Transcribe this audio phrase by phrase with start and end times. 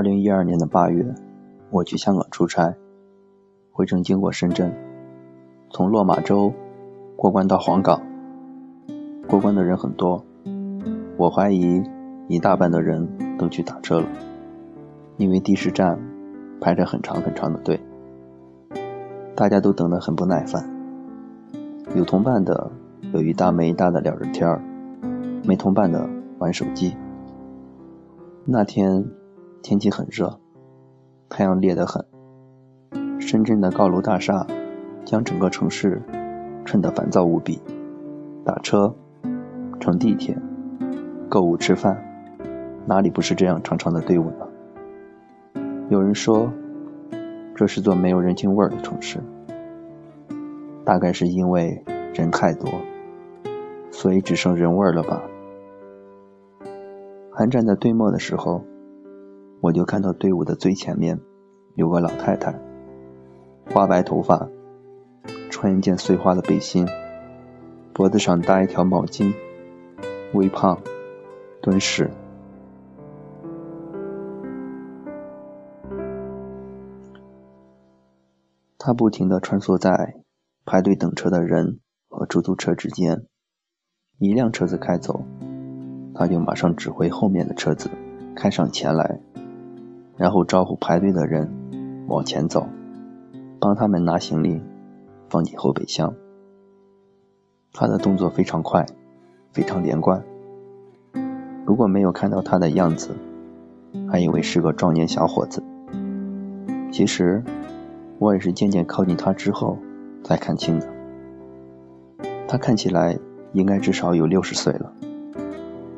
[0.00, 1.14] 二零一二年的八月，
[1.68, 2.74] 我去香港出差，
[3.70, 4.74] 回程经过深圳，
[5.68, 6.54] 从落马洲
[7.16, 8.00] 过关到黄岗。
[9.28, 10.24] 过关的人很多，
[11.18, 11.82] 我怀疑
[12.28, 14.08] 一大半的人都去打车了，
[15.18, 16.00] 因为的士站
[16.62, 17.78] 排着很长很长的队，
[19.36, 20.66] 大家都等得很不耐烦。
[21.94, 22.72] 有同伴的
[23.12, 24.62] 有一搭没一搭的聊着天儿，
[25.44, 26.96] 没同伴的玩手机。
[28.46, 29.04] 那天
[29.62, 30.40] 天气很热，
[31.28, 32.04] 太阳烈得很。
[33.20, 34.46] 深圳的高楼大厦
[35.04, 36.02] 将整个城市
[36.64, 37.60] 衬得烦躁无比。
[38.44, 38.94] 打车、
[39.78, 40.36] 乘地铁、
[41.28, 42.02] 购物、吃饭，
[42.86, 44.48] 哪里不是这样长长的队伍呢？
[45.90, 46.50] 有人说，
[47.54, 49.20] 这是座没有人情味儿的城市。
[50.84, 51.84] 大概是因为
[52.14, 52.68] 人太多，
[53.90, 55.22] 所以只剩人味儿了吧。
[57.32, 58.64] 还站在队末的时候，
[59.60, 61.20] 我就看到队伍的最前面
[61.74, 62.58] 有个老太太，
[63.70, 64.48] 花白头发，
[65.50, 66.88] 穿一件碎花的背心，
[67.92, 69.34] 脖子上搭一条毛巾，
[70.32, 70.80] 微胖，
[71.60, 72.10] 敦实。
[78.78, 80.14] 她不停地穿梭在
[80.64, 83.26] 排队等车的人和出租车之间，
[84.18, 85.22] 一辆车子开走。
[86.14, 87.90] 他就马上指挥后面的车子
[88.34, 89.20] 开上前来，
[90.20, 91.50] 然后招呼排队的人
[92.06, 92.68] 往前走，
[93.58, 94.60] 帮他们拿行李
[95.30, 96.12] 放进后备箱。
[97.72, 98.84] 他的动作非常快，
[99.50, 100.22] 非常连贯。
[101.64, 103.16] 如果没有看到他的样子，
[104.10, 105.62] 还以为是个壮年小伙子。
[106.92, 107.42] 其实
[108.18, 109.78] 我也是渐渐靠近他之后
[110.22, 110.86] 才看清的。
[112.46, 113.18] 他看起来
[113.54, 114.92] 应该至少有六十岁了。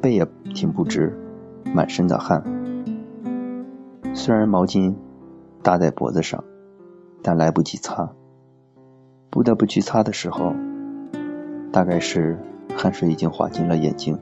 [0.00, 1.12] 背也挺不直，
[1.74, 2.44] 满身的汗。
[4.16, 4.94] 虽然毛巾
[5.62, 6.42] 搭在脖子上，
[7.20, 8.08] 但来不及擦。
[9.28, 10.54] 不得不去擦的时候，
[11.72, 12.38] 大概是
[12.76, 14.16] 汗水已经滑进了眼睛。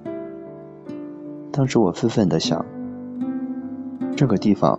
[1.52, 2.64] 当时我愤愤地想：
[4.16, 4.78] 这个地方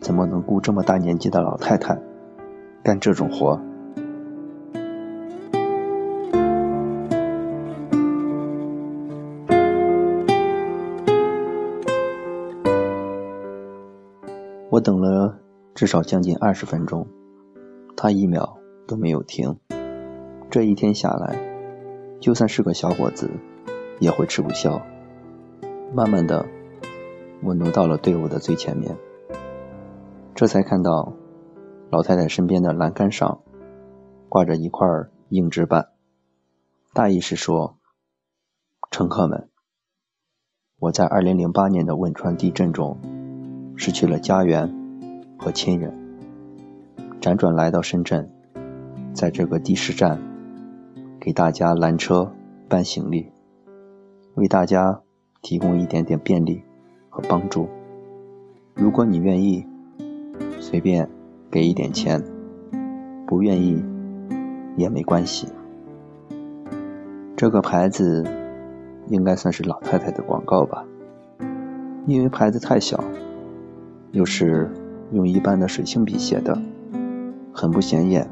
[0.00, 1.96] 怎么能雇这么大年纪的老太太
[2.82, 3.60] 干这种活？
[14.70, 15.38] 我等了
[15.74, 17.06] 至少将近二十分钟，
[17.96, 18.58] 他一秒
[18.88, 19.58] 都没有停。
[20.50, 21.38] 这一天下来，
[22.20, 23.30] 就算是个小伙子，
[24.00, 24.80] 也会吃不消。
[25.94, 26.46] 慢慢的，
[27.42, 28.96] 我挪到了队伍的最前面，
[30.34, 31.12] 这才看到
[31.90, 33.42] 老太太身边的栏杆上
[34.28, 34.88] 挂着一块
[35.28, 35.90] 硬纸板，
[36.92, 37.78] 大意是说
[38.90, 39.50] ：“乘客们，
[40.80, 42.98] 我在二零零八年的汶川地震中。”
[43.76, 44.72] 失去了家园
[45.38, 45.92] 和亲人，
[47.20, 48.30] 辗转来到深圳，
[49.12, 50.20] 在这个的士站，
[51.20, 52.32] 给大家拦车、
[52.68, 53.30] 搬行李，
[54.34, 55.00] 为大家
[55.42, 56.62] 提供一点点便利
[57.10, 57.68] 和帮助。
[58.74, 59.66] 如果你愿意，
[60.60, 61.08] 随便
[61.50, 62.20] 给一点钱；
[63.26, 63.84] 不愿意
[64.76, 65.48] 也没关系。
[67.36, 68.24] 这个牌子
[69.08, 70.84] 应该算是老太太的广告吧，
[72.06, 73.02] 因为牌子太小。
[74.14, 74.70] 又是
[75.10, 76.56] 用一般的水性笔写的，
[77.52, 78.30] 很不显眼。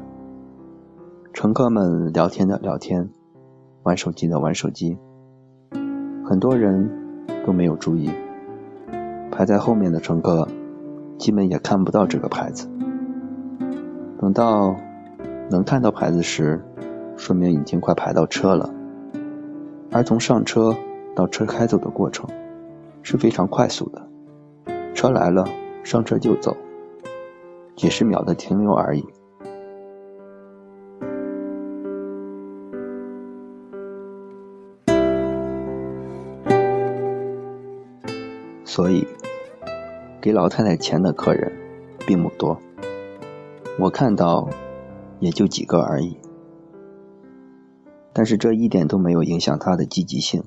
[1.33, 3.09] 乘客们聊天的聊天，
[3.83, 4.97] 玩手机的玩手机，
[6.23, 6.89] 很多人
[7.45, 8.09] 都没有注意。
[9.29, 10.47] 排在后面的乘客
[11.17, 12.69] 基本也看不到这个牌子。
[14.21, 14.77] 等到
[15.51, 16.63] 能看到牌子时，
[17.17, 18.73] 说明已经快排到车了。
[19.91, 20.73] 而从上车
[21.13, 22.29] 到车开走的过程
[23.01, 24.07] 是非常快速的，
[24.93, 25.45] 车来了。
[25.83, 26.55] 上车就走，
[27.75, 29.05] 几十秒的停留而已。
[38.65, 39.07] 所以，
[40.19, 41.51] 给老太太钱的客人
[42.07, 42.59] 并不多，
[43.77, 44.49] 我看到
[45.19, 46.17] 也就几个而已。
[48.13, 50.45] 但是这一点都没有影响她的积极性，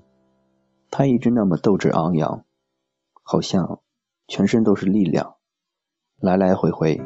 [0.91, 2.45] 她一直那么斗志昂扬，
[3.23, 3.81] 好像……
[4.29, 5.35] 全身都是力量，
[6.21, 7.01] 来来回回，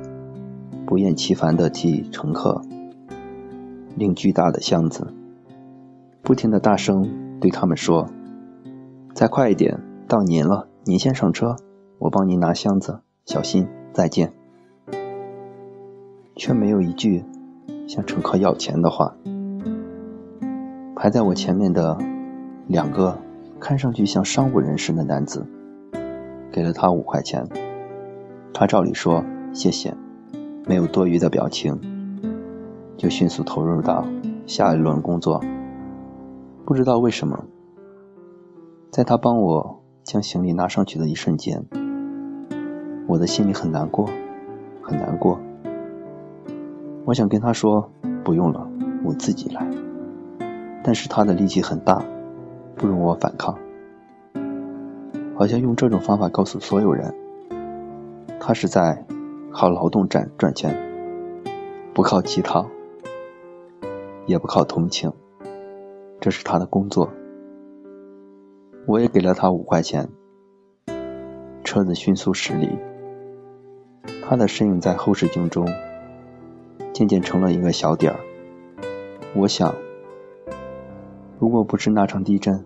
[0.86, 2.62] 不厌其烦地替乘客
[3.94, 5.12] 拎巨大的箱子，
[6.22, 8.08] 不停地大声对他们说
[9.12, 9.78] ：“再快一点，
[10.08, 11.56] 到您了，您先上车，
[11.98, 14.32] 我帮您拿箱子，小心，再见。”
[16.36, 17.22] 却没有一句
[17.86, 19.14] 向乘客要钱的话。
[20.96, 21.98] 排在我前面的
[22.66, 23.18] 两个
[23.58, 25.46] 看上去像商务人士的男子。
[26.52, 27.46] 给了他五块钱，
[28.52, 29.94] 他照理说谢谢，
[30.66, 31.80] 没有多余的表情，
[32.96, 34.04] 就迅速投入到
[34.46, 35.40] 下一轮工作。
[36.64, 37.44] 不知道为什么，
[38.90, 41.64] 在他帮我将行李拿上去的一瞬间，
[43.06, 44.08] 我的心里很难过，
[44.82, 45.38] 很难过。
[47.04, 47.90] 我想跟他说
[48.22, 48.68] 不用了，
[49.04, 49.66] 我自己来。
[50.82, 52.04] 但是他的力气很大，
[52.76, 53.58] 不容我反抗。
[55.40, 57.14] 好像用这种方法告诉所有人，
[58.38, 59.06] 他是在
[59.50, 60.76] 靠劳动赚赚钱，
[61.94, 62.68] 不靠乞讨，
[64.26, 65.10] 也不靠同情，
[66.20, 67.10] 这是他的工作。
[68.84, 70.10] 我也给了他五块钱。
[71.64, 72.68] 车子迅速驶离，
[74.22, 75.66] 他的身影在后视镜中
[76.92, 78.20] 渐渐成了一个小点儿。
[79.34, 79.74] 我想。
[81.38, 82.62] 如果不是那场地震，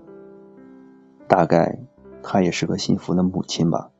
[1.29, 1.79] 大概
[2.26, 3.91] 她也是个幸福的母亲吧，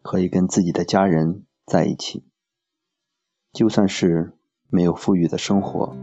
[0.00, 2.24] 可以跟自己的家人在一起。
[3.52, 4.32] 就算是
[4.68, 5.96] 没有富裕的生活，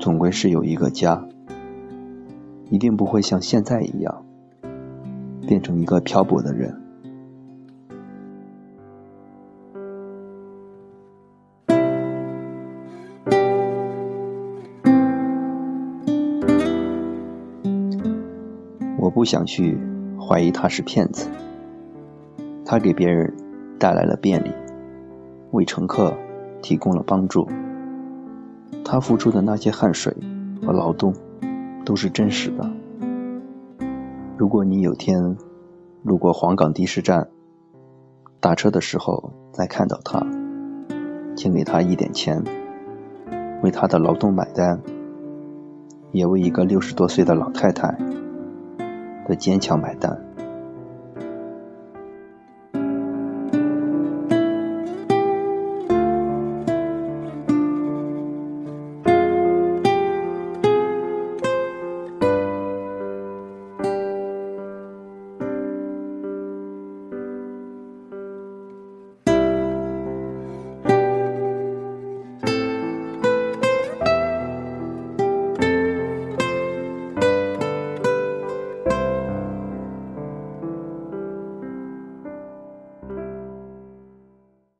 [0.00, 1.28] 总归是有一个家，
[2.70, 4.26] 一定不会像现在一样
[5.46, 6.85] 变成一个漂泊的人。
[19.16, 19.78] 不想去
[20.20, 21.30] 怀疑他是骗子。
[22.66, 23.32] 他给别人
[23.78, 24.52] 带来了便利，
[25.52, 26.14] 为乘客
[26.60, 27.48] 提供了帮助。
[28.84, 30.14] 他付出的那些汗水
[30.62, 31.14] 和劳动
[31.82, 32.70] 都是真实的。
[34.36, 35.38] 如果你有天
[36.02, 37.26] 路过黄冈的士站，
[38.38, 40.26] 打车的时候再看到他，
[41.34, 42.44] 请给他一点钱，
[43.62, 44.78] 为他的劳动买单，
[46.12, 47.96] 也为一个六十多岁的老太太。
[49.26, 50.25] 的坚强买单。